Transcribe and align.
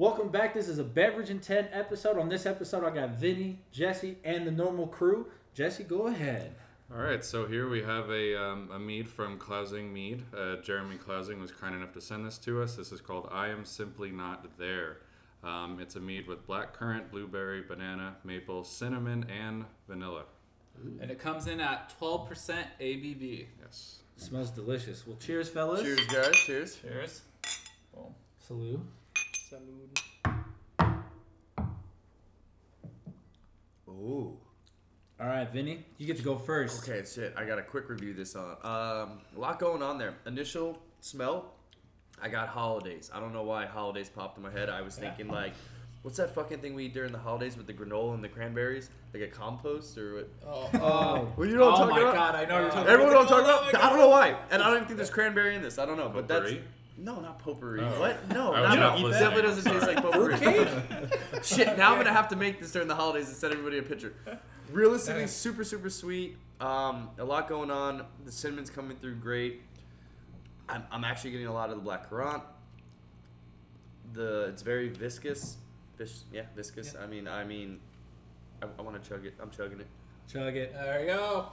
Welcome 0.00 0.30
back. 0.30 0.54
This 0.54 0.66
is 0.66 0.78
a 0.78 0.82
Beverage 0.82 1.28
and 1.28 1.42
10 1.42 1.68
episode. 1.72 2.16
On 2.16 2.30
this 2.30 2.46
episode, 2.46 2.84
I 2.84 2.94
got 2.94 3.18
Vinny, 3.18 3.58
Jesse, 3.70 4.16
and 4.24 4.46
the 4.46 4.50
normal 4.50 4.86
crew. 4.86 5.26
Jesse, 5.52 5.84
go 5.84 6.06
ahead. 6.06 6.54
All 6.90 7.02
right, 7.02 7.22
so 7.22 7.46
here 7.46 7.68
we 7.68 7.82
have 7.82 8.08
a, 8.08 8.34
um, 8.42 8.70
a 8.72 8.78
mead 8.78 9.06
from 9.06 9.36
Klausing 9.36 9.92
Mead. 9.92 10.22
Uh, 10.34 10.56
Jeremy 10.62 10.96
Klausing 10.96 11.38
was 11.38 11.52
kind 11.52 11.74
enough 11.74 11.92
to 11.92 12.00
send 12.00 12.24
this 12.24 12.38
to 12.38 12.62
us. 12.62 12.76
This 12.76 12.92
is 12.92 13.02
called 13.02 13.28
I 13.30 13.48
Am 13.48 13.66
Simply 13.66 14.10
Not 14.10 14.56
There. 14.56 15.00
Um, 15.44 15.78
it's 15.82 15.96
a 15.96 16.00
mead 16.00 16.26
with 16.26 16.46
black 16.46 16.72
currant, 16.72 17.10
blueberry, 17.10 17.60
banana, 17.60 18.16
maple, 18.24 18.64
cinnamon, 18.64 19.26
and 19.28 19.66
vanilla. 19.86 20.22
And 21.02 21.10
it 21.10 21.18
comes 21.18 21.46
in 21.46 21.60
at 21.60 21.92
12% 22.00 22.54
ABV. 22.80 23.48
Yes. 23.60 23.98
smells 24.16 24.50
delicious. 24.50 25.06
Well, 25.06 25.18
cheers, 25.20 25.50
fellas. 25.50 25.82
Cheers, 25.82 26.06
guys. 26.06 26.36
Cheers. 26.36 26.76
Cheers. 26.76 27.22
Boom. 27.94 28.14
Salute. 28.38 28.80
Salud. 29.50 29.98
Ooh. 33.88 34.36
All 35.20 35.26
right, 35.26 35.50
Vinny, 35.52 35.84
you 35.98 36.06
get 36.06 36.16
to 36.16 36.22
go 36.22 36.36
first. 36.36 36.88
Okay, 36.88 37.04
shit. 37.06 37.34
I 37.36 37.44
got 37.44 37.58
a 37.58 37.62
quick 37.62 37.88
review 37.90 38.14
this 38.14 38.34
on. 38.36 38.52
Um, 38.62 39.18
a 39.36 39.38
lot 39.38 39.58
going 39.58 39.82
on 39.82 39.98
there. 39.98 40.14
Initial 40.24 40.78
smell, 41.00 41.52
I 42.22 42.28
got 42.28 42.48
holidays. 42.48 43.10
I 43.12 43.20
don't 43.20 43.32
know 43.34 43.42
why 43.42 43.66
holidays 43.66 44.08
popped 44.08 44.38
in 44.38 44.42
my 44.42 44.50
head. 44.50 44.70
I 44.70 44.80
was 44.80 44.96
thinking 44.96 45.28
like, 45.28 45.52
what's 46.02 46.16
that 46.16 46.34
fucking 46.34 46.58
thing 46.60 46.74
we 46.74 46.86
eat 46.86 46.94
during 46.94 47.12
the 47.12 47.18
holidays 47.18 47.56
with 47.56 47.66
the 47.66 47.74
granola 47.74 48.14
and 48.14 48.24
the 48.24 48.28
cranberries? 48.28 48.88
Like 49.12 49.24
a 49.24 49.26
compost 49.28 49.98
or 49.98 50.14
what? 50.14 50.28
Oh, 50.46 50.70
Oh, 50.74 51.32
Well, 51.36 51.46
you 51.48 51.56
know 51.56 51.66
what 51.70 51.80
oh 51.80 51.82
I'm 51.82 51.88
my 51.90 51.96
talking 51.98 52.08
about. 52.08 52.14
god, 52.14 52.34
I 52.36 52.44
know 52.46 52.54
what 52.54 52.60
you're 52.62 52.70
talking 52.70 52.88
Everyone 52.90 53.12
know 53.12 53.20
about. 53.22 53.30
what 53.30 53.40
I'm 53.40 53.44
talking 53.46 53.66
Oh 53.66 53.78
about? 53.78 53.84
I 53.84 53.90
don't 53.90 53.98
know 53.98 54.08
why, 54.08 54.36
and 54.50 54.62
I 54.62 54.66
don't 54.68 54.76
even 54.76 54.86
think 54.86 54.96
there's 54.96 55.10
cranberry 55.10 55.54
in 55.56 55.60
this. 55.60 55.78
I 55.78 55.84
don't 55.84 55.96
know, 55.98 56.08
but 56.08 56.28
that's 56.28 56.44
Potpourri? 56.44 56.64
No, 56.96 57.20
not 57.20 57.38
potpourri. 57.38 57.80
Oh. 57.80 58.00
What? 58.00 58.28
No, 58.28 58.52
I 58.54 58.74
not 58.76 58.94
was 58.94 59.02
no, 59.02 59.08
not 59.08 59.16
it 59.16 59.20
definitely 59.20 59.42
doesn't 59.42 59.72
taste 59.72 59.84
Sorry. 59.84 59.94
like 59.94 60.04
potpourri. 60.04 61.42
Shit, 61.42 61.78
now 61.78 61.92
I'm 61.92 61.98
gonna 61.98 62.12
have 62.12 62.28
to 62.28 62.36
make 62.36 62.60
this 62.60 62.72
during 62.72 62.88
the 62.88 62.94
holidays 62.94 63.28
and 63.28 63.36
send 63.36 63.52
everybody 63.52 63.78
a 63.78 63.82
picture. 63.82 64.14
Realistically, 64.70 65.26
super 65.28 65.64
super 65.64 65.90
sweet. 65.90 66.36
Um, 66.60 67.10
a 67.18 67.24
lot 67.24 67.48
going 67.48 67.70
on. 67.70 68.04
The 68.24 68.32
cinnamon's 68.32 68.70
coming 68.70 68.96
through 68.96 69.16
great. 69.16 69.62
I'm, 70.68 70.84
I'm 70.92 71.04
actually 71.04 71.32
getting 71.32 71.46
a 71.46 71.54
lot 71.54 71.70
of 71.70 71.76
the 71.76 71.82
black 71.82 72.08
currant. 72.08 72.42
The 74.12 74.46
it's 74.46 74.62
very 74.62 74.88
viscous. 74.88 75.56
Fish, 75.96 76.12
yeah, 76.32 76.42
viscous. 76.54 76.94
I 77.00 77.06
mean, 77.06 77.26
I 77.26 77.44
mean, 77.44 77.80
I, 78.62 78.66
I 78.78 78.82
want 78.82 79.02
to 79.02 79.08
chug 79.08 79.24
it. 79.24 79.34
I'm 79.40 79.50
chugging 79.50 79.80
it. 79.80 79.86
chug 80.30 80.56
it. 80.56 80.72
There 80.72 81.00
you 81.00 81.06
go. 81.06 81.46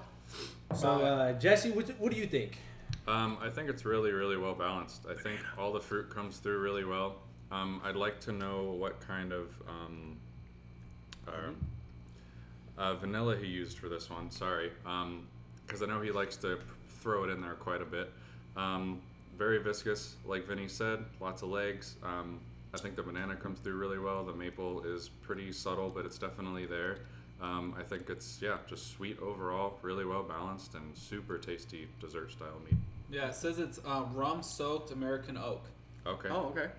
So, 0.76 0.90
uh, 0.90 1.34
Jesse, 1.34 1.72
what, 1.72 1.90
what 2.00 2.12
do 2.12 2.18
you 2.18 2.28
think? 2.28 2.58
Um, 3.08 3.38
I 3.42 3.50
think 3.50 3.70
it's 3.70 3.86
really, 3.86 4.12
really 4.12 4.36
well 4.36 4.54
balanced. 4.54 5.06
I 5.10 5.14
think 5.14 5.40
all 5.58 5.72
the 5.72 5.80
fruit 5.80 6.10
comes 6.10 6.38
through 6.38 6.60
really 6.60 6.84
well. 6.84 7.16
Um, 7.52 7.82
I'd 7.86 7.96
like 7.96 8.20
to 8.22 8.34
know 8.34 8.76
what 8.78 9.00
kind 9.00 9.32
of 9.32 9.48
um, 9.68 10.18
uh, 11.26 11.52
uh, 12.78 12.96
vanilla 12.96 13.38
he 13.38 13.48
used 13.48 13.78
for 13.78 13.88
this 13.88 14.10
one. 14.10 14.30
Sorry, 14.30 14.72
because 15.66 15.82
I 15.82 15.86
know 15.86 16.02
he 16.02 16.12
likes 16.12 16.36
to 16.38 16.60
throw 17.00 17.24
it 17.24 17.30
in 17.30 17.42
there 17.42 17.54
quite 17.54 17.82
a 17.82 17.86
bit. 17.86 18.12
Um, 18.58 19.02
very 19.38 19.60
viscous, 19.60 20.16
like 20.26 20.46
Vinny 20.46 20.68
said. 20.68 21.06
Lots 21.22 21.44
of 21.44 21.50
legs. 21.50 21.96
Um, 22.04 22.42
I 22.74 22.78
think 22.78 22.98
the 22.98 23.04
banana 23.04 23.36
comes 23.36 23.60
through 23.60 23.78
really 23.78 24.00
well. 24.00 24.26
The 24.26 24.34
maple 24.34 24.84
is 24.84 25.08
pretty 25.08 25.54
subtle, 25.54 25.90
but 25.90 26.06
it's 26.06 26.18
definitely 26.18 26.66
there. 26.66 26.98
Um, 27.42 27.76
I 27.78 27.84
think 27.84 28.10
it's 28.10 28.40
yeah, 28.42 28.58
just 28.68 28.92
sweet 28.92 29.20
overall, 29.20 29.78
really 29.82 30.06
well 30.06 30.24
balanced, 30.24 30.74
and 30.74 30.98
super 30.98 31.38
tasty 31.38 31.88
dessert 32.00 32.32
style 32.32 32.60
mead. 32.66 32.78
Yeah, 33.12 33.30
it 33.30 33.36
says 33.36 33.60
it's 33.60 33.80
uh, 33.86 34.06
rum 34.14 34.42
soaked 34.44 34.92
American 34.92 35.38
oak. 35.38 35.66
Okay. 36.06 36.30
Oh, 36.30 36.48
okay. 36.48 36.70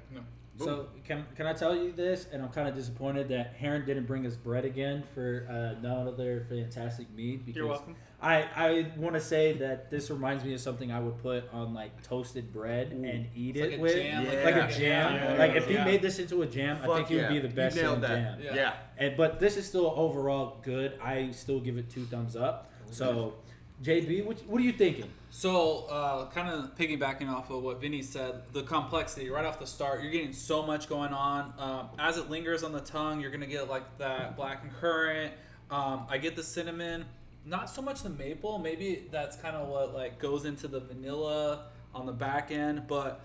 So, 0.59 0.87
can, 1.05 1.25
can 1.37 1.47
I 1.47 1.53
tell 1.53 1.75
you 1.75 1.93
this? 1.93 2.27
And 2.33 2.43
I'm 2.43 2.49
kind 2.49 2.69
of 2.69 2.75
disappointed 2.75 3.29
that 3.29 3.55
Heron 3.57 3.87
didn't 3.87 4.07
bring 4.07 4.27
us 4.27 4.37
bread 4.37 4.65
again 4.65 5.05
for 5.15 5.47
uh, 5.49 5.79
another 5.79 6.47
fantastic 6.49 7.11
mead. 7.15 7.47
Because 7.47 7.57
You're 7.57 7.69
welcome. 7.69 7.95
I, 8.21 8.47
I 8.57 8.93
want 8.97 9.15
to 9.15 9.21
say 9.21 9.53
that 9.59 9.91
this 9.91 10.11
reminds 10.11 10.43
me 10.43 10.53
of 10.53 10.61
something 10.61 10.91
I 10.91 10.99
would 10.99 11.23
put 11.23 11.49
on 11.53 11.73
like 11.73 12.03
toasted 12.03 12.53
bread 12.53 12.91
and 12.91 13.29
eat 13.37 13.57
It's 13.57 13.67
it 13.67 13.71
like 13.71 13.79
a 13.79 13.83
with. 13.83 13.95
jam. 13.95 14.25
Yeah. 14.25 14.45
Like 14.45 14.55
a 14.57 14.67
a 14.67 14.71
jam. 14.73 15.15
Yeah, 15.15 15.35
like 15.39 15.53
if 15.53 15.69
you 15.69 15.77
yeah. 15.77 15.85
made 15.85 16.03
this 16.03 16.19
into 16.19 16.43
a 16.43 16.47
jam, 16.47 16.79
I 16.83 16.87
think 16.87 16.99
Fuck 16.99 17.11
it 17.13 17.17
would 17.17 17.29
be 17.29 17.39
the 17.39 17.55
best 17.55 17.77
in 17.77 18.01
jam. 18.01 18.39
Yeah. 18.43 18.55
yeah. 18.55 18.73
And 18.97 19.17
but 19.17 19.39
this 19.39 19.57
is 19.57 19.67
still 19.67 19.93
overall 19.95 20.59
good. 20.63 20.99
I 21.01 21.31
still 21.31 21.61
give 21.61 21.79
it 21.79 21.91
two 21.91 22.05
thumbs 22.07 22.35
up. 22.35 22.73
So, 22.91 23.35
JB, 23.83 24.25
what, 24.25 24.39
what 24.47 24.61
are 24.61 24.65
you 24.65 24.73
thinking? 24.73 25.09
So, 25.31 25.87
uh, 25.89 26.29
kind 26.31 26.49
of 26.49 26.77
piggybacking 26.77 27.29
off 27.29 27.51
of 27.51 27.63
what 27.63 27.81
Vinny 27.81 28.03
said, 28.03 28.43
the 28.53 28.63
complexity 28.63 29.31
right 29.31 29.45
off 29.45 29.61
the 29.61 29.67
start, 29.67 30.03
you're 30.03 30.11
getting 30.11 30.33
so 30.33 30.63
much 30.63 30.89
going 30.89 31.13
on. 31.13 31.53
Um, 31.59 31.89
as 31.99 32.17
it 32.17 32.29
lingers 32.29 32.65
on 32.65 32.73
the 32.73 32.81
tongue, 32.81 33.21
you're 33.21 33.31
gonna 33.31 33.47
get 33.47 33.69
like 33.69 33.99
that 33.99 34.37
black 34.37 34.63
and 34.63 34.73
currant. 34.73 35.33
Um, 35.71 36.07
I 36.09 36.19
get 36.19 36.35
the 36.35 36.43
cinnamon, 36.43 37.05
not 37.45 37.71
so 37.71 37.81
much 37.83 38.03
the 38.03 38.11
maple. 38.11 38.59
Maybe 38.59 39.07
that's 39.13 39.37
kind 39.37 39.55
of 39.55 39.69
what 39.69 39.95
like 39.95 40.19
goes 40.19 40.45
into 40.45 40.67
the 40.67 40.81
vanilla 40.81 41.67
on 41.95 42.07
the 42.07 42.13
back 42.13 42.51
end. 42.51 42.89
But 42.89 43.21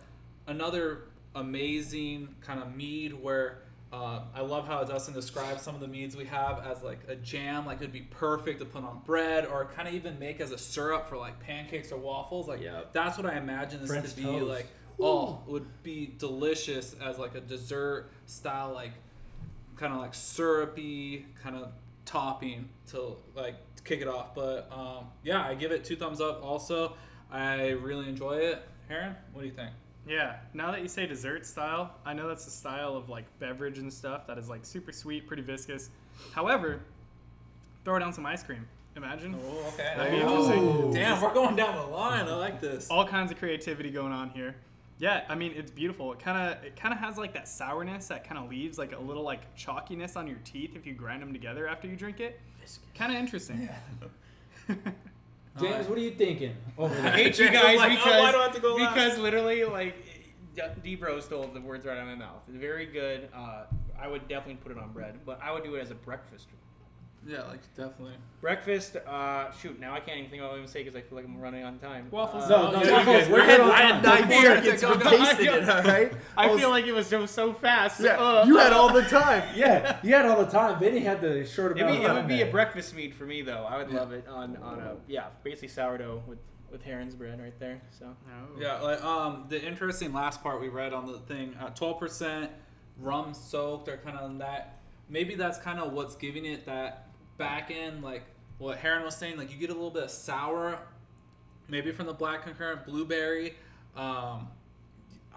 another 0.45 1.05
amazing 1.35 2.35
kind 2.41 2.61
of 2.61 2.75
mead 2.75 3.13
where 3.13 3.59
uh, 3.93 4.23
I 4.33 4.41
love 4.41 4.65
how 4.67 4.83
Dustin 4.83 5.13
describes 5.13 5.61
some 5.61 5.75
of 5.75 5.81
the 5.81 5.87
meads 5.87 6.15
we 6.17 6.25
have 6.25 6.65
as 6.65 6.81
like 6.81 6.99
a 7.07 7.15
jam, 7.15 7.65
like 7.65 7.77
it'd 7.77 7.93
be 7.93 8.01
perfect 8.01 8.59
to 8.59 8.65
put 8.65 8.83
on 8.83 9.01
bread, 9.05 9.45
or 9.45 9.65
kind 9.65 9.87
of 9.87 9.93
even 9.93 10.17
make 10.17 10.41
as 10.41 10.51
a 10.51 10.57
syrup 10.57 11.07
for 11.07 11.15
like 11.17 11.39
pancakes 11.39 11.91
or 11.91 11.97
waffles. 11.97 12.47
Like 12.47 12.61
Yep. 12.61 12.91
that's 12.93 13.17
what 13.17 13.27
I 13.27 13.37
imagine 13.37 13.81
this 13.81 13.89
French 13.89 14.09
to 14.09 14.15
be 14.17 14.23
toast. 14.23 14.45
like. 14.45 14.67
Oh, 14.99 15.41
would 15.47 15.65
be 15.81 16.13
delicious 16.19 16.95
as 17.03 17.17
like 17.17 17.33
a 17.33 17.41
dessert 17.41 18.11
style, 18.27 18.71
like 18.73 18.91
kind 19.75 19.91
of 19.91 19.99
like 19.99 20.13
syrupy 20.13 21.25
kind 21.41 21.55
of 21.55 21.71
topping 22.05 22.69
to 22.91 23.15
like 23.35 23.55
to 23.75 23.83
kick 23.83 24.01
it 24.01 24.07
off. 24.07 24.35
But 24.35 24.71
um, 24.71 25.05
yeah, 25.23 25.43
I 25.43 25.55
give 25.55 25.71
it 25.71 25.83
two 25.83 25.95
thumbs 25.95 26.21
up. 26.21 26.43
Also, 26.43 26.95
I 27.31 27.69
really 27.69 28.07
enjoy 28.07 28.33
it. 28.37 28.61
Heron, 28.87 29.15
what 29.33 29.41
do 29.41 29.47
you 29.47 29.53
think? 29.53 29.71
Yeah. 30.07 30.35
Now 30.53 30.71
that 30.71 30.81
you 30.81 30.87
say 30.87 31.05
dessert 31.05 31.45
style, 31.45 31.95
I 32.05 32.13
know 32.13 32.27
that's 32.27 32.45
a 32.47 32.51
style 32.51 32.95
of 32.95 33.09
like 33.09 33.25
beverage 33.39 33.77
and 33.77 33.91
stuff 33.91 34.27
that 34.27 34.37
is 34.37 34.49
like 34.49 34.65
super 34.65 34.91
sweet, 34.91 35.27
pretty 35.27 35.43
viscous. 35.43 35.89
However, 36.33 36.81
throw 37.85 37.99
down 37.99 38.13
some 38.13 38.25
ice 38.25 38.43
cream. 38.43 38.67
Imagine. 38.95 39.35
Oh, 39.35 39.67
okay. 39.69 39.93
That'd 39.97 40.11
be 40.11 40.19
interesting. 40.19 40.93
Damn, 40.93 41.21
we're 41.21 41.33
going 41.33 41.55
down 41.55 41.75
the 41.75 41.95
line. 41.95 42.27
I 42.27 42.35
like 42.35 42.61
this. 42.61 42.89
All 42.89 43.07
kinds 43.07 43.31
of 43.31 43.39
creativity 43.39 43.89
going 43.89 44.13
on 44.13 44.29
here. 44.29 44.55
Yeah, 44.99 45.23
I 45.27 45.35
mean 45.35 45.53
it's 45.55 45.71
beautiful. 45.71 46.13
It 46.13 46.19
kind 46.19 46.37
of 46.37 46.63
it 46.63 46.75
kind 46.75 46.93
of 46.93 46.99
has 46.99 47.17
like 47.17 47.33
that 47.33 47.47
sourness 47.47 48.07
that 48.07 48.27
kind 48.27 48.37
of 48.37 48.49
leaves 48.49 48.77
like 48.77 48.93
a 48.93 48.99
little 48.99 49.23
like 49.23 49.55
chalkiness 49.57 50.15
on 50.15 50.27
your 50.27 50.37
teeth 50.43 50.75
if 50.75 50.85
you 50.85 50.93
grind 50.93 51.21
them 51.21 51.33
together 51.33 51.67
after 51.67 51.87
you 51.87 51.95
drink 51.95 52.19
it. 52.19 52.39
Kind 52.95 53.11
of 53.11 53.17
interesting. 53.17 53.67
James, 55.59 55.87
what 55.87 55.97
are 55.97 56.01
you 56.01 56.11
thinking? 56.11 56.55
Over 56.77 56.93
there? 56.95 57.05
I 57.13 57.15
hate 57.15 57.39
you 57.39 57.49
guys 57.51 57.77
like, 57.77 57.91
"Oh, 57.91 57.95
because 57.95 58.21
why 58.21 58.31
do 58.31 58.37
I 58.39 58.43
have 58.43 58.55
to 58.55 58.59
go 58.61 58.77
because 58.77 59.17
literally 59.19 59.63
like 59.65 59.95
D 60.81 60.95
Bro 60.95 61.19
stole 61.21 61.47
the 61.47 61.61
words 61.61 61.85
right 61.85 61.97
out 61.97 62.01
of 62.01 62.07
my 62.07 62.15
mouth. 62.15 62.41
It's 62.47 62.57
very 62.57 62.85
good. 62.85 63.29
Uh, 63.33 63.65
I 63.99 64.07
would 64.07 64.27
definitely 64.27 64.55
put 64.55 64.71
it 64.71 64.77
on 64.77 64.91
bread, 64.91 65.19
but 65.25 65.39
I 65.41 65.51
would 65.51 65.63
do 65.63 65.75
it 65.75 65.81
as 65.81 65.91
a 65.91 65.95
breakfast. 65.95 66.47
Yeah, 67.25 67.43
like 67.43 67.61
definitely. 67.75 68.15
Breakfast. 68.41 68.97
Uh, 68.97 69.51
shoot, 69.51 69.79
now 69.79 69.93
I 69.93 69.99
can't 70.01 70.17
even 70.19 70.29
think 70.29 70.41
of 70.41 70.49
what 70.49 70.55
I'm 70.55 70.59
gonna 70.61 70.67
say 70.67 70.83
because 70.83 70.95
I 70.95 71.01
feel 71.01 71.15
like 71.17 71.25
I'm 71.25 71.39
running 71.39 71.63
on 71.63 71.79
time. 71.79 72.07
Waffles. 72.11 72.43
Uh, 72.45 72.49
No, 72.49 72.71
no, 72.71 72.83
Yeah, 72.83 72.89
you're 72.89 72.99
you 72.99 73.05
good. 73.05 73.19
guys- 73.21 73.29
We're 73.29 73.41
I 73.41 73.45
good 73.45 73.49
had, 73.51 73.59
on 73.61 73.71
I 73.71 73.81
had 73.81 74.03
time. 74.03 74.03
nine 74.03 74.29
Go 74.29 74.61
for 74.71 74.77
seconds 74.77 75.03
for 75.03 75.09
tasting 75.09 75.45
it, 75.47 75.69
alright? 75.69 76.13
I 76.35 76.47
was- 76.47 76.59
feel 76.59 76.69
like 76.69 76.85
it 76.85 76.91
was 76.91 77.07
so 77.07 77.25
so 77.25 77.53
fast. 77.53 77.99
Yeah, 78.01 78.17
Uh, 78.17 78.45
you 78.45 78.57
had 78.57 78.73
uh, 78.73 78.77
all 78.79 78.91
the 78.93 79.03
time. 79.03 79.43
Yeah, 79.55 79.97
you 80.03 80.13
had 80.13 80.25
all 80.25 80.43
the 80.43 80.51
time. 80.51 80.79
Vinny 80.79 80.99
had 80.99 81.21
the 81.21 81.45
short 81.45 81.71
It'd 81.77 81.83
amount 81.83 81.99
be, 81.99 82.05
of 82.05 82.11
it 82.11 82.19
would 82.19 82.27
be 82.27 82.41
a 82.41 82.45
breakfast 82.51 82.95
mead 82.95 83.13
for 83.15 83.25
me 83.25 83.41
though. 83.41 83.65
I 83.65 83.77
would 83.77 83.89
love 83.91 84.11
it 84.11 84.27
on 84.27 84.57
on 84.57 84.79
a 84.79 84.95
yeah 85.07 85.27
basically 85.43 85.69
sourdough 85.69 86.23
with 86.27 86.39
with 86.71 86.81
Heron's 86.83 87.13
bread 87.15 87.39
right 87.39 87.57
there. 87.59 87.81
So 87.97 88.15
Yeah, 88.59 88.79
like 88.81 89.01
um, 89.03 89.45
the 89.47 89.63
interesting 89.63 90.11
last 90.11 90.41
part 90.43 90.59
we 90.59 90.69
read 90.69 90.91
on 90.91 91.05
the 91.05 91.19
thing, 91.19 91.55
uh, 91.61 91.69
twelve 91.69 91.99
percent 91.99 92.51
rum 92.97 93.33
soaked 93.33 93.87
or 93.87 93.97
kind 93.97 94.17
of 94.17 94.37
that. 94.39 94.79
Maybe 95.09 95.35
that's 95.35 95.57
kind 95.59 95.79
of 95.79 95.93
what's 95.93 96.15
giving 96.15 96.45
it 96.45 96.65
that 96.65 97.07
back 97.37 97.71
end, 97.71 98.03
like 98.03 98.23
what 98.57 98.77
Heron 98.77 99.03
was 99.03 99.15
saying. 99.15 99.37
Like 99.37 99.51
you 99.51 99.57
get 99.57 99.69
a 99.69 99.73
little 99.73 99.91
bit 99.91 100.03
of 100.03 100.11
sour, 100.11 100.77
maybe 101.67 101.91
from 101.91 102.05
the 102.07 102.13
black 102.13 102.43
concurrent 102.43 102.85
blueberry. 102.85 103.55
Um, 103.95 104.47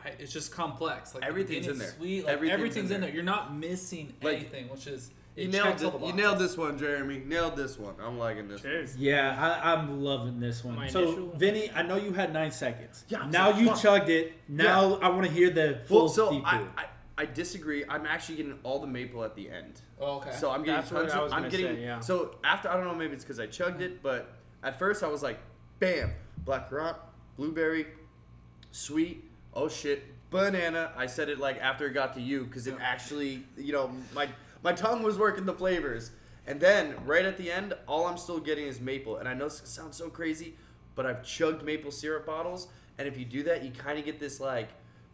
I, 0.04 0.10
it's 0.18 0.32
just 0.32 0.52
complex. 0.52 1.14
Like 1.14 1.24
Everything's 1.24 1.66
in 1.66 1.78
there. 1.78 1.90
Sweet, 1.96 2.24
like 2.24 2.32
Everything's 2.34 2.54
everything's, 2.58 2.90
in 2.90 2.94
in 2.96 3.00
there. 3.00 3.10
there. 3.10 3.14
You're 3.16 3.24
not 3.24 3.54
missing 3.56 4.12
Like, 4.22 4.36
anything, 4.38 4.68
which 4.68 4.86
is 4.86 5.10
You 5.34 5.48
nailed 5.48 5.80
it. 5.82 5.98
the 6.00 6.06
You 6.06 6.12
nailed 6.12 6.38
this 6.38 6.56
one, 6.56 6.78
Jeremy. 6.78 7.22
Nailed 7.26 7.56
this 7.56 7.78
one. 7.78 7.94
I'm 8.02 8.18
liking 8.18 8.48
this. 8.48 8.62
Cheers. 8.62 8.96
Yeah, 8.96 9.36
I, 9.62 9.72
I'm 9.72 10.02
loving 10.02 10.38
this 10.40 10.64
one. 10.64 10.76
My 10.76 10.86
so, 10.88 11.02
initial- 11.02 11.32
Vinny, 11.36 11.70
I 11.74 11.82
know 11.82 11.96
you 11.96 12.12
had 12.12 12.32
nine 12.32 12.50
seconds. 12.52 13.04
Yeah, 13.08 13.20
I'm 13.20 13.30
now 13.30 13.52
so 13.52 13.58
you 13.58 13.66
fucked. 13.68 13.82
chugged 13.82 14.08
it. 14.10 14.32
Now 14.48 14.94
I 15.02 15.08
want 15.08 15.26
to 15.26 15.32
hear 15.32 15.50
the 15.50 15.80
full 15.86 16.00
Well, 16.04 16.08
so 16.08 16.30
deep 16.30 16.42
I. 16.46 16.60
I, 16.76 16.84
I 17.18 17.24
disagree. 17.24 17.84
I'm 17.88 18.04
actually 18.06 18.36
getting 18.36 18.58
all 18.62 18.78
the 18.78 18.86
maple 18.86 19.24
at 19.24 19.34
the 19.34 19.48
end. 19.50 19.80
Oh, 20.00 20.16
okay. 20.18 20.32
So 20.32 20.50
I'm 20.50 20.62
getting 20.62 20.80
That's 20.80 20.92
what 20.92 21.00
tons 21.02 21.12
I 21.12 21.16
of- 21.16 21.22
was 21.24 21.32
I'm 21.32 21.38
gonna 21.40 21.50
getting 21.50 21.76
say, 21.76 21.82
yeah. 21.82 22.00
so 22.00 22.36
after 22.44 22.68
I 22.68 22.74
don't 22.76 22.84
know 22.84 22.94
maybe 22.94 23.14
it's 23.14 23.24
because 23.24 23.40
I 23.40 23.46
chugged 23.46 23.80
it, 23.80 24.02
but 24.02 24.34
at 24.62 24.78
first 24.78 25.02
I 25.02 25.08
was 25.08 25.22
like, 25.22 25.38
bam, 25.78 26.12
black 26.44 26.68
currant, 26.68 26.96
blueberry, 27.36 27.86
sweet. 28.70 29.24
Oh 29.54 29.68
shit, 29.68 30.02
banana. 30.30 30.92
I 30.96 31.06
said 31.06 31.28
it 31.28 31.38
like 31.38 31.58
after 31.60 31.86
it 31.86 31.92
got 31.94 32.14
to 32.14 32.20
you 32.20 32.44
because 32.44 32.66
it 32.66 32.74
actually, 32.80 33.44
you 33.56 33.72
know, 33.72 33.90
my 34.14 34.28
my 34.62 34.72
tongue 34.72 35.02
was 35.02 35.16
working 35.18 35.44
the 35.46 35.54
flavors. 35.54 36.10
And 36.46 36.60
then 36.60 36.94
right 37.04 37.24
at 37.24 37.38
the 37.38 37.50
end, 37.50 37.74
all 37.88 38.06
I'm 38.06 38.16
still 38.18 38.38
getting 38.38 38.66
is 38.66 38.80
maple. 38.80 39.16
And 39.16 39.28
I 39.28 39.34
know 39.34 39.44
this 39.48 39.62
sounds 39.64 39.96
so 39.96 40.08
crazy, 40.08 40.54
but 40.94 41.04
I've 41.04 41.24
chugged 41.24 41.64
maple 41.64 41.90
syrup 41.90 42.24
bottles, 42.26 42.68
and 42.98 43.08
if 43.08 43.18
you 43.18 43.24
do 43.24 43.42
that, 43.44 43.64
you 43.64 43.70
kind 43.72 43.98
of 43.98 44.04
get 44.04 44.20
this 44.20 44.38
like 44.38 44.68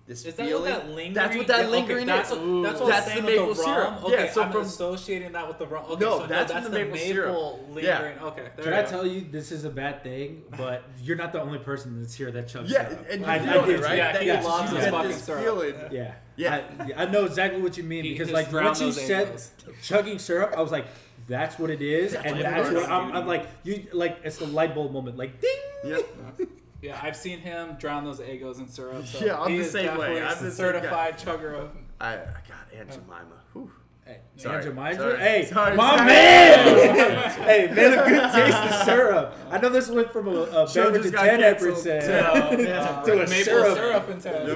this 0.07 0.25
Is 0.27 0.35
that 0.35 0.47
feeling. 0.47 0.63
what 0.63 0.69
that 0.85 0.89
lingering? 0.89 1.13
That's 1.15 1.37
what 1.37 1.47
that 1.47 1.57
yeah, 1.59 1.63
okay, 1.63 1.71
lingering 1.71 2.07
that's 2.07 2.31
is. 2.33 2.39
What, 2.39 2.63
that's 2.65 2.81
what 2.81 2.89
That's 2.91 3.05
the 3.07 3.11
saying 3.13 3.25
maple 3.25 3.47
with 3.47 3.57
the 3.59 3.63
syrup. 3.65 3.91
rum. 3.95 4.05
Okay, 4.05 4.25
Yeah, 4.25 4.33
so 4.33 4.43
I'm 4.43 4.53
from- 4.53 4.61
associating 4.63 5.33
that 5.33 5.49
with 5.49 5.59
the 5.59 5.67
rum. 5.69 5.85
Okay, 5.91 6.05
No, 6.05 6.19
so 6.19 6.27
that's 6.27 6.53
no, 6.53 6.61
from 6.61 6.65
that's 6.65 6.75
the 6.75 6.85
maple 6.85 6.99
syrup. 6.99 7.61
lingering. 7.71 8.19
Okay, 8.19 8.49
there 8.57 8.65
Can 8.65 8.73
I 8.75 8.83
go. 8.83 8.89
tell 8.89 9.07
you 9.07 9.21
this 9.31 9.53
is 9.53 9.65
a 9.65 9.71
bad 9.71 10.03
thing? 10.03 10.43
But 10.57 10.83
you're 11.01 11.17
not 11.17 11.33
the 11.33 11.41
only 11.41 11.59
person 11.61 12.01
that's 12.03 12.15
here 12.15 12.31
that 12.33 12.49
chugs 12.49 12.69
Yeah, 12.69 12.89
syrup. 12.89 13.07
and 13.11 13.21
you 13.21 13.27
I, 13.29 13.39
feel 13.39 13.49
I 13.51 13.55
it, 13.63 13.67
did 13.67 13.81
right? 13.81 13.97
Yeah, 13.97 14.13
That 14.13 14.23
he 14.23 14.29
you 14.29 14.35
loves 14.35 14.73
get 14.73 14.81
his 14.83 14.91
fucking 14.91 15.13
syrup. 15.13 15.89
Yeah. 15.93 16.15
Yeah. 16.37 16.63
I, 16.97 17.03
I 17.05 17.07
know 17.07 17.25
exactly 17.25 17.63
what 17.63 17.77
you 17.77 17.85
mean 17.85 18.05
He 18.05 18.13
because 18.13 18.31
like 18.33 18.51
drowned 18.51 18.67
once 18.67 18.81
you 18.81 18.91
said 18.93 19.35
Eggos. 19.35 19.51
chugging 19.83 20.19
syrup, 20.19 20.55
I 20.57 20.63
was 20.63 20.73
like, 20.73 20.87
that's 21.29 21.59
what 21.61 21.71
it 21.71 21.81
is, 21.81 22.15
and 22.15 22.41
that's 22.41 22.69
what 22.71 22.89
I'm. 22.91 23.13
I'm 23.13 23.27
like. 23.29 23.47
You 23.63 23.87
like 23.93 24.19
it's 24.25 24.39
the 24.39 24.47
light 24.47 24.75
bulb 24.75 24.93
moment, 24.93 25.17
like 25.17 25.41
ding. 25.41 25.51
Yep. 25.85 26.09
Yeah, 26.83 26.99
I've 27.01 27.17
seen 27.17 27.39
him 27.39 27.77
drown 27.79 28.05
those 28.05 28.19
Eggos 28.19 28.59
in 28.59 28.69
syrup. 28.69 29.07
So 29.07 29.25
Yeah, 29.25 29.41
I'm 29.41 29.57
the 29.57 29.65
same 29.65 29.97
way. 29.97 30.15
definitely 30.17 30.23
I'm 30.23 30.45
the 30.45 30.51
certified 30.51 31.17
chugger 31.19 31.55
of. 31.55 31.71
I, 32.01 32.15
I 32.15 32.17
got 32.19 32.75
Aunt 32.77 32.91
Jemima. 32.91 33.23
Whew. 33.53 33.71
Hey, 34.05 34.19
Sorry. 34.37 34.57
Aunt 34.57 34.65
Jemima? 34.65 34.95
Sorry. 34.97 35.19
Hey, 35.21 35.45
Sorry. 35.47 35.77
my 35.77 35.97
Sorry. 35.97 36.07
man! 36.07 37.31
hey, 37.43 37.67
man, 37.73 37.93
a 37.99 38.09
good 38.09 38.33
taste 38.33 38.59
of 38.59 38.85
syrup. 38.85 39.37
I 39.53 39.59
know 39.59 39.69
this 39.69 39.89
went 39.89 40.13
from 40.13 40.27
a, 40.27 40.33
a 40.41 40.69
Show 40.69 40.87
beverage 40.87 41.05
to 41.05 41.11
got 41.13 41.25
10 41.25 41.41
canceled. 41.41 41.75
percent 41.75 42.05
Uh, 42.27 43.03
to 43.05 43.13
a 43.13 43.17
maple 43.19 43.29
syrup. 43.45 43.77
syrup, 43.77 44.11
intense. 44.11 44.55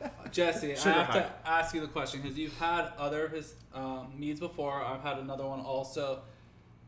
But 0.00 0.32
Jesse, 0.32 0.74
Sugar 0.76 0.90
I 0.90 0.92
have 0.94 1.06
high. 1.08 1.18
to 1.20 1.30
ask 1.44 1.74
you 1.74 1.82
the 1.82 1.86
question 1.88 2.22
because 2.22 2.38
you've 2.38 2.56
had 2.58 2.88
other 2.98 3.26
of 3.26 3.32
his 3.32 3.54
um, 3.74 4.08
meads 4.16 4.40
before. 4.40 4.82
I've 4.82 5.02
had 5.02 5.18
another 5.18 5.46
one 5.46 5.60
also. 5.60 6.20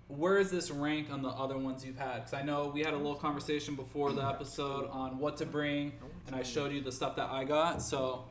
Where 0.08 0.38
is 0.38 0.50
this 0.50 0.70
rank 0.70 1.08
on 1.12 1.20
the 1.22 1.28
other 1.28 1.58
ones 1.58 1.84
you've 1.84 1.98
had? 1.98 2.16
Because 2.24 2.32
I 2.32 2.42
know 2.42 2.70
we 2.72 2.80
had 2.80 2.94
a 2.94 2.96
little 2.96 3.14
conversation 3.14 3.74
before 3.74 4.12
the 4.12 4.26
episode 4.26 4.88
on 4.90 5.18
what 5.18 5.36
to 5.36 5.46
bring, 5.46 5.92
and 6.26 6.34
I 6.34 6.42
showed 6.42 6.72
you 6.72 6.80
the 6.80 6.92
stuff 6.92 7.14
that 7.16 7.28
I 7.28 7.44
got. 7.44 7.82
So 7.82 8.24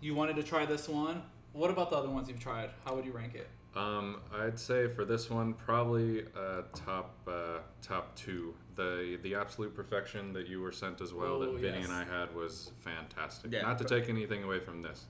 you 0.00 0.14
wanted 0.14 0.36
to 0.36 0.44
try 0.44 0.64
this 0.64 0.88
one. 0.88 1.22
What 1.52 1.70
about 1.70 1.90
the 1.90 1.96
other 1.96 2.08
ones 2.08 2.28
you've 2.28 2.38
tried? 2.38 2.70
How 2.84 2.94
would 2.94 3.04
you 3.04 3.10
rank 3.12 3.34
it? 3.34 3.48
Um, 3.76 4.20
I'd 4.32 4.60
say 4.60 4.86
for 4.86 5.04
this 5.04 5.28
one, 5.28 5.54
probably 5.54 6.22
uh, 6.36 6.62
top 6.72 7.16
uh, 7.26 7.58
top 7.82 8.14
two. 8.14 8.54
The 8.76 9.18
the 9.24 9.34
absolute 9.34 9.74
perfection 9.74 10.32
that 10.34 10.46
you 10.46 10.60
were 10.60 10.70
sent 10.72 11.00
as 11.00 11.12
well 11.12 11.34
Oh, 11.42 11.52
that 11.52 11.60
Vinny 11.60 11.78
yes. 11.78 11.88
and 11.88 11.92
I 11.94 12.04
had 12.04 12.32
was 12.34 12.70
fantastic. 12.80 13.52
Yeah, 13.52 13.62
Not 13.62 13.78
to 13.78 13.84
take 13.84 14.08
anything 14.08 14.44
away 14.44 14.60
from 14.60 14.82
this. 14.82 15.06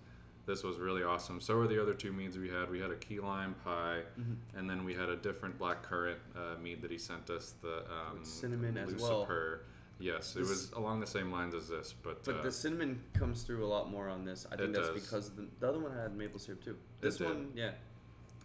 This 0.47 0.63
was 0.63 0.79
really 0.79 1.03
awesome. 1.03 1.41
So 1.41 1.57
were 1.57 1.67
the 1.67 1.81
other 1.81 1.95
two 1.95 2.13
meads 2.13 2.37
we 2.37 2.51
had. 2.51 2.71
We 2.71 2.81
had 2.81 2.91
a 2.91 2.97
key 2.97 3.21
lime 3.21 3.55
pie, 3.65 4.03
Mm-hmm. 4.19 4.59
and 4.59 4.69
then 4.69 4.85
we 4.85 4.95
had 4.95 5.09
a 5.09 5.17
different 5.17 5.59
black 5.59 5.83
currant 5.83 6.19
uh, 6.37 6.61
mead 6.61 6.83
that 6.83 6.91
he 6.91 6.99
sent 6.99 7.31
us. 7.31 7.55
The 7.63 7.79
um, 7.91 8.25
cinnamon 8.25 8.77
as 8.77 8.95
well. 8.97 9.21
Lucifer. 9.21 9.61
Yes, 10.01 10.35
it 10.37 10.41
was 10.41 10.73
along 10.73 11.01
the 11.01 11.07
same 11.07 11.31
lines 11.31 11.55
as 11.55 11.69
this, 11.69 11.95
but, 12.03 12.25
But 12.25 12.41
uh, 12.41 12.43
the 12.43 12.51
cinnamon 12.53 13.01
comes 13.15 13.43
through 13.45 13.65
a 13.65 13.69
lot 13.69 13.91
more 13.91 14.09
on 14.09 14.25
this. 14.25 14.45
I 14.51 14.57
think 14.57 14.75
that's 14.75 14.89
does. 14.89 15.01
because 15.03 15.31
the, 15.31 15.47
the 15.61 15.69
other 15.69 15.79
one 15.79 15.95
had 15.95 16.17
maple 16.17 16.41
syrup 16.41 16.65
too. 16.65 16.77
This 17.01 17.21
one, 17.21 17.53
yeah. 17.55 17.71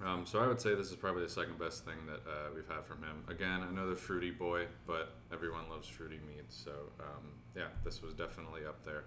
Um, 0.05 0.25
so 0.25 0.39
I 0.39 0.47
would 0.47 0.61
say 0.61 0.75
this 0.75 0.89
is 0.91 0.95
probably 0.95 1.23
the 1.23 1.29
second 1.29 1.59
best 1.59 1.83
thing 1.83 1.97
that 2.05 2.21
uh, 2.29 2.49
we've 2.55 2.67
had 2.67 2.85
from 2.85 3.03
him. 3.03 3.23
Again, 3.27 3.63
another 3.63 3.95
fruity 3.95 4.31
boy, 4.31 4.67
but 4.87 5.15
everyone 5.33 5.67
loves 5.69 5.87
fruity 5.87 6.19
meads. 6.25 6.55
So 6.63 6.71
um, 6.99 7.25
yeah, 7.55 7.67
this 7.83 8.01
was 8.01 8.13
definitely 8.13 8.65
up 8.65 8.85
there. 8.85 9.03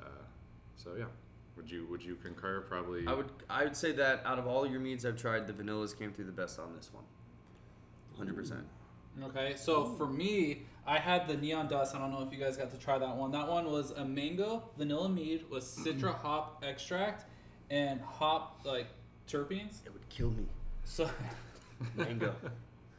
Uh, 0.00 0.24
so 0.74 0.94
yeah, 0.98 1.04
would 1.56 1.70
you 1.70 1.86
would 1.90 2.02
you 2.02 2.16
concur? 2.16 2.60
Probably. 2.62 3.06
I 3.06 3.14
would 3.14 3.30
I 3.48 3.64
would 3.64 3.76
say 3.76 3.92
that 3.92 4.22
out 4.24 4.38
of 4.38 4.46
all 4.46 4.66
your 4.66 4.80
meads 4.80 5.04
I've 5.04 5.16
tried, 5.16 5.46
the 5.46 5.52
vanillas 5.52 5.96
came 5.96 6.12
through 6.12 6.26
the 6.26 6.32
best 6.32 6.58
on 6.58 6.74
this 6.76 6.90
one. 6.92 7.04
Hundred 8.16 8.36
percent. 8.36 8.64
Okay, 9.22 9.54
so 9.56 9.84
for 9.84 10.08
me, 10.08 10.62
I 10.86 10.98
had 10.98 11.28
the 11.28 11.36
neon 11.36 11.68
dust. 11.68 11.94
I 11.94 11.98
don't 11.98 12.10
know 12.10 12.22
if 12.22 12.32
you 12.32 12.38
guys 12.38 12.56
got 12.56 12.70
to 12.72 12.76
try 12.76 12.98
that 12.98 13.16
one. 13.16 13.30
That 13.30 13.48
one 13.48 13.70
was 13.70 13.92
a 13.92 14.04
mango 14.04 14.64
vanilla 14.76 15.08
mead 15.08 15.44
with 15.50 15.64
mm-hmm. 15.64 16.00
citra 16.00 16.14
hop 16.16 16.64
extract 16.66 17.24
and 17.70 18.00
hop 18.00 18.60
like 18.64 18.88
terpenes. 19.28 19.84
It 19.86 19.92
would 19.92 20.08
kill 20.08 20.30
me. 20.30 20.46
So, 20.84 21.08
Mango. 21.96 22.34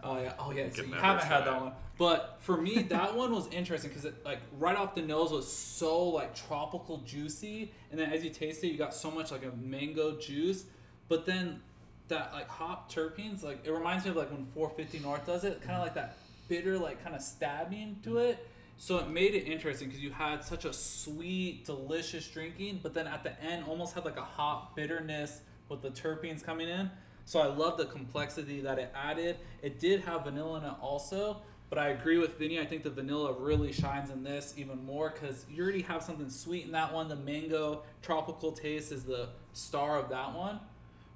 oh 0.03 0.21
yeah, 0.21 0.33
oh 0.39 0.51
yeah. 0.51 0.69
So 0.73 0.83
you 0.83 0.93
haven't 0.93 1.25
had 1.25 1.45
that 1.45 1.61
one, 1.61 1.73
but 1.97 2.37
for 2.41 2.57
me, 2.57 2.83
that 2.83 3.15
one 3.15 3.31
was 3.31 3.47
interesting 3.47 3.89
because 3.89 4.05
it 4.05 4.23
like 4.25 4.39
right 4.59 4.75
off 4.75 4.95
the 4.95 5.01
nose 5.01 5.31
was 5.31 5.51
so 5.51 6.03
like 6.09 6.35
tropical 6.35 6.97
juicy, 6.99 7.71
and 7.91 7.99
then 7.99 8.11
as 8.11 8.23
you 8.23 8.29
taste 8.29 8.63
it, 8.63 8.67
you 8.67 8.77
got 8.77 8.93
so 8.93 9.09
much 9.11 9.31
like 9.31 9.45
a 9.45 9.55
mango 9.57 10.17
juice, 10.17 10.65
but 11.07 11.25
then 11.25 11.61
that 12.07 12.33
like 12.33 12.47
hop 12.47 12.91
terpenes, 12.91 13.43
like 13.43 13.65
it 13.65 13.71
reminds 13.71 14.05
me 14.05 14.11
of 14.11 14.17
like 14.17 14.31
when 14.31 14.45
450 14.45 14.99
North 14.99 15.25
does 15.25 15.43
it, 15.43 15.61
kind 15.61 15.75
of 15.75 15.81
like 15.81 15.95
that 15.95 16.17
bitter, 16.47 16.77
like 16.77 17.03
kind 17.03 17.15
of 17.15 17.21
stabbing 17.21 17.97
to 18.03 18.17
it. 18.17 18.47
So 18.77 18.97
it 18.97 19.09
made 19.09 19.33
it 19.35 19.45
interesting 19.45 19.87
because 19.87 20.03
you 20.03 20.11
had 20.11 20.43
such 20.43 20.65
a 20.65 20.73
sweet, 20.73 21.65
delicious 21.65 22.27
drinking, 22.27 22.81
but 22.83 22.93
then 22.93 23.07
at 23.07 23.23
the 23.23 23.41
end 23.41 23.65
almost 23.67 23.95
had 23.95 24.05
like 24.05 24.17
a 24.17 24.23
hop 24.23 24.75
bitterness 24.75 25.39
with 25.69 25.81
the 25.81 25.89
terpenes 25.89 26.43
coming 26.43 26.67
in. 26.67 26.91
So 27.25 27.39
I 27.39 27.47
love 27.47 27.77
the 27.77 27.85
complexity 27.85 28.61
that 28.61 28.77
it 28.77 28.93
added. 28.95 29.37
It 29.63 29.79
did 29.79 30.01
have 30.01 30.25
vanilla 30.25 30.59
in 30.59 30.65
it 30.65 30.73
also, 30.79 31.41
but 31.69 31.79
I 31.79 31.89
agree 31.89 32.19
with 32.19 32.37
Vinny. 32.37 32.59
I 32.59 32.65
think 32.65 32.83
the 32.83 32.91
vanilla 32.91 33.33
really 33.33 33.71
shines 33.71 34.11
in 34.11 34.23
this 34.23 34.53
even 34.57 34.85
more 34.85 35.09
because 35.09 35.45
you 35.49 35.63
already 35.63 35.81
have 35.81 36.03
something 36.03 36.29
sweet 36.29 36.65
in 36.65 36.71
that 36.73 36.93
one. 36.93 37.07
The 37.07 37.15
mango 37.15 37.81
tropical 38.03 38.51
taste 38.51 38.91
is 38.91 39.03
the 39.03 39.29
star 39.53 39.97
of 39.97 40.09
that 40.09 40.35
one, 40.35 40.59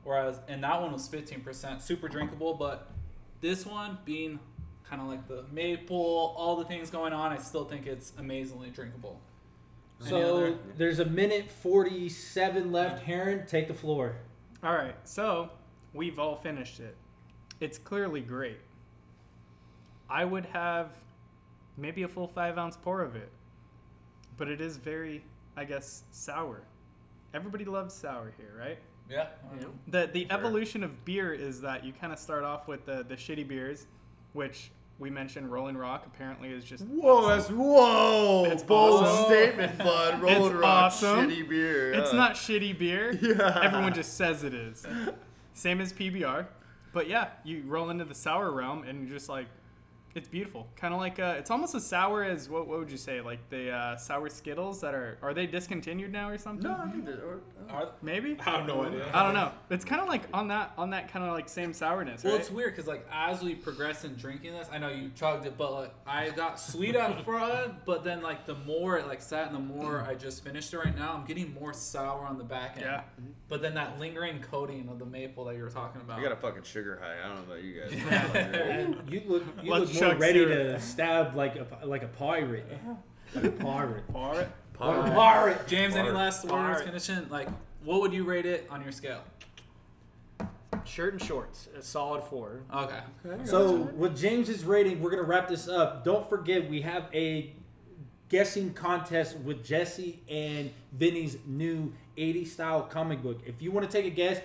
whereas 0.04 0.40
and 0.48 0.64
that 0.64 0.82
one 0.82 0.92
was 0.92 1.08
15%, 1.08 1.80
super 1.80 2.08
drinkable. 2.08 2.56
But 2.56 2.92
this 3.42 3.66
one 3.66 4.00
being 4.04 4.40
kind 4.90 5.04
of 5.04 5.08
like 5.08 5.28
the 5.28 5.46
maple, 5.52 6.34
all 6.36 6.56
the 6.56 6.66
things 6.66 6.90
going 6.90 7.14
on, 7.14 7.32
I 7.32 7.38
still 7.38 7.66
think 7.66 7.86
it's 7.86 8.14
amazingly 8.18 8.72
drinkable. 8.72 9.22
So 10.00 10.58
there's 10.78 11.00
a 11.00 11.06
minute 11.06 11.52
forty-seven 11.52 12.72
left. 12.72 13.04
Heron, 13.04 13.46
take 13.46 13.68
the 13.68 13.74
floor. 13.74 14.16
All 14.64 14.74
right, 14.74 14.96
so 15.04 15.52
we've 15.94 16.20
all 16.20 16.36
finished 16.36 16.80
it. 16.80 16.96
It's 17.60 17.78
clearly 17.78 18.22
great. 18.22 18.60
I 20.10 20.26
would 20.26 20.46
have 20.48 20.90
maybe 21.78 22.04
a 22.04 22.08
full 22.08 22.28
five 22.28 22.58
ounce 22.58 22.78
pour 22.78 23.02
of 23.02 23.16
it, 23.16 23.30
but 24.38 24.48
it 24.48 24.62
is 24.62 24.78
very, 24.78 25.24
I 25.56 25.66
guess, 25.66 26.04
sour. 26.12 26.62
Everybody 27.34 27.66
loves 27.66 27.94
sour 27.94 28.34
here, 28.38 28.54
right? 28.58 28.80
Yeah. 29.10 29.28
The 29.88 30.10
the 30.12 30.28
evolution 30.32 30.84
of 30.84 31.04
beer 31.06 31.34
is 31.34 31.62
that 31.62 31.84
you 31.84 31.94
kind 31.94 32.14
of 32.14 32.20
start 32.20 32.44
off 32.44 32.68
with 32.68 32.86
the 32.86 33.04
the 33.08 33.16
shitty 33.16 33.48
beers, 33.48 33.86
which 34.34 34.72
we 35.00 35.10
mentioned 35.10 35.52
Rolling 35.52 35.78
Rock 35.78 36.06
apparently 36.06 36.50
is 36.50 36.64
just 36.64 36.84
Whoa, 36.86 37.28
that's 37.28 37.50
whoa! 37.50 38.46
It's 38.46 38.64
Bold 38.64 39.04
awesome. 39.06 39.26
statement, 39.28 39.78
bud. 39.78 40.22
Rolling 40.22 40.52
It's 40.52 40.54
Rock, 40.56 40.64
awesome. 40.94 41.30
shitty 41.30 41.48
beer. 41.50 41.94
It's 41.94 42.14
not 42.14 42.34
shitty 42.34 42.78
beer. 42.78 43.12
Yeah. 43.22 43.60
Everyone 43.64 43.94
just 43.94 44.16
says 44.16 44.44
it 44.44 44.54
is. 44.54 44.86
Same 45.60 45.82
as 45.82 45.92
PBR. 45.92 46.48
But 46.94 47.10
yeah, 47.10 47.32
you 47.44 47.64
roll 47.68 47.90
into 47.90 48.06
the 48.06 48.16
sour 48.16 48.50
realm 48.50 48.86
and 48.86 49.02
you're 49.02 49.18
just 49.18 49.28
like, 49.28 49.48
it's 50.16 50.28
beautiful. 50.28 50.68
Kind 50.76 50.94
of 50.94 51.00
like, 51.00 51.20
uh, 51.20 51.36
it's 51.38 51.52
almost 51.52 51.76
as 51.76 51.86
sour 51.86 52.24
as, 52.24 52.50
what, 52.50 52.68
what 52.68 52.80
would 52.80 52.92
you 52.92 52.98
say? 52.98 53.22
Like 53.22 53.48
the 53.50 53.72
uh, 53.72 53.96
sour 53.98 54.30
Skittles 54.30 54.82
that 54.82 54.94
are, 54.94 55.18
are 55.22 55.34
they 55.34 55.46
discontinued 55.46 56.12
now 56.12 56.30
or 56.30 56.38
something? 56.38 56.70
No, 56.70 56.78
I 56.78 56.90
think 56.90 57.06
that. 57.06 57.20
Or, 57.24 57.40
Are- 57.70 57.90
Maybe? 58.02 58.38
I 58.40 58.44
have 58.50 58.66
no 58.68 58.84
idea. 58.84 59.06
I 59.14 59.24
don't 59.24 59.34
know. 59.34 59.52
It's 59.70 59.86
kind 59.86 60.02
of 60.02 60.08
like 60.08 60.24
on 60.34 60.48
that, 60.48 60.74
on 60.78 60.90
that 60.92 61.12
kind 61.12 61.24
of 61.26 61.32
like 61.34 61.48
same 61.48 61.74
sourness, 61.74 62.24
Well, 62.24 62.34
right? 62.34 62.42
it's 62.42 62.50
weird 62.50 62.72
because 62.76 62.88
like 62.88 63.08
as 63.12 63.42
we 63.42 63.54
progress 63.56 64.04
in 64.04 64.16
drinking 64.16 64.54
this, 64.54 64.68
I 64.72 64.78
know 64.80 64.90
you 64.90 65.12
chugged 65.16 65.46
it, 65.46 65.58
but 65.58 65.72
like 65.74 65.94
I 66.08 66.30
got 66.32 66.60
sweet 66.60 66.96
up 66.96 67.24
front, 67.24 67.86
but 67.86 68.04
then 68.04 68.22
like 68.22 68.46
the 68.46 68.56
more 68.56 68.98
it 68.98 69.06
like 69.08 69.22
sat 69.22 69.48
and 69.48 69.56
the 69.56 69.60
more 69.60 70.02
I 70.02 70.16
just 70.16 70.44
finished 70.44 70.74
it 70.74 70.78
right 70.80 70.96
now, 70.98 71.14
I'm 71.14 71.26
getting 71.26 71.54
more 71.54 71.74
sour 71.74 72.26
on 72.26 72.38
the 72.38 72.44
back 72.44 72.74
end. 72.78 72.86
Yeah. 72.86 73.02
But 73.48 73.62
then 73.62 73.74
that 73.76 74.00
lingering 74.00 74.42
coating 74.42 74.88
of 74.90 75.00
the 75.00 75.06
maple 75.06 75.46
that 75.46 75.56
you 75.56 75.64
were 75.64 75.70
talking 75.70 76.02
about. 76.02 76.20
I 76.20 76.24
got 76.24 76.32
a 76.32 76.36
fucking 76.36 76.64
sugar 76.64 77.00
high. 77.02 77.24
I 77.24 77.28
don't 77.28 77.48
know 77.48 77.54
about 77.54 77.64
you 77.64 77.82
guys. 77.82 78.96
You 79.10 79.22
look, 79.28 79.44
you 79.64 79.72
Let's 79.72 79.92
look 80.00 80.08
more 80.08 80.12
chug 80.12 80.22
ready 80.22 80.40
syrup. 80.40 80.76
to 80.78 80.82
stab 80.82 81.36
like 81.36 81.56
a 81.56 81.86
like 81.86 82.04
a 82.04 82.08
pirate. 82.08 82.66
Like 83.36 83.46
a 83.46 83.52
pirate. 83.52 84.08
Pour 84.12 84.40
it. 84.40 84.50
Like 84.80 85.08
a 85.08 85.12
pirate. 85.12 85.68
James, 85.68 85.96
any 85.96 86.10
last 86.10 86.44
words 86.44 86.52
bar. 86.52 86.80
finishing? 86.84 87.28
Like, 87.30 87.50
what 87.84 88.02
would 88.02 88.14
you 88.14 88.24
rate 88.24 88.46
it 88.46 88.68
on 88.70 88.82
your 88.82 88.92
scale? 88.92 89.22
Shirt 90.86 91.14
and 91.14 91.22
shorts, 91.22 91.68
a 91.78 91.82
solid 91.82 92.24
four. 92.24 92.62
Okay. 92.74 93.02
So 93.44 93.76
with 93.96 94.18
James's 94.18 94.64
rating, 94.64 95.02
we're 95.02 95.12
gonna 95.12 95.24
wrap 95.24 95.48
this 95.48 95.68
up. 95.68 96.04
Don't 96.04 96.28
forget 96.30 96.70
we 96.70 96.82
have 96.82 97.06
a 97.14 97.54
guessing 98.30 98.74
contest 98.74 99.38
with 99.40 99.64
Jesse 99.64 100.22
and 100.30 100.72
Vinny's 100.94 101.38
new 101.46 101.92
80 102.18 102.46
style 102.46 102.82
comic 102.84 103.22
book. 103.22 103.42
If 103.46 103.62
you 103.62 103.72
want 103.72 103.90
to 103.90 103.92
take 103.92 104.06
a 104.06 104.16
guess, 104.16 104.40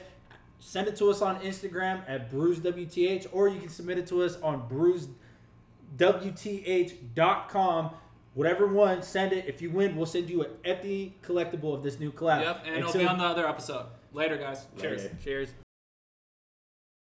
send 0.58 0.88
it 0.88 0.96
to 0.96 1.10
us 1.10 1.20
on 1.22 1.38
Instagram 1.40 2.02
at 2.08 2.32
BruiseWTH 2.32 3.28
or 3.32 3.48
you 3.48 3.60
can 3.60 3.68
submit 3.68 3.98
it 3.98 4.06
to 4.08 4.22
us 4.22 4.40
on 4.40 4.66
BruiseWTH.com. 5.96 7.90
Whatever 8.34 8.66
one, 8.66 9.02
send 9.02 9.32
it. 9.32 9.46
If 9.46 9.62
you 9.62 9.70
win, 9.70 9.96
we'll 9.96 10.06
send 10.06 10.28
you 10.28 10.42
an 10.42 10.50
empty 10.64 11.16
collectible 11.22 11.72
of 11.74 11.82
this 11.84 12.00
new 12.00 12.10
collab. 12.10 12.42
Yep, 12.42 12.62
and 12.66 12.76
it'll 12.76 12.92
be 12.92 13.06
on 13.06 13.18
the 13.18 13.24
other 13.24 13.48
episode. 13.48 13.86
Later, 14.12 14.36
guys. 14.36 14.66
Cheers. 14.78 15.02
Later. 15.02 15.16
Cheers. 15.22 15.54